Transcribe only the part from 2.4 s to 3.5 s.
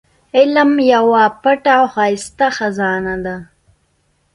خزانه ده.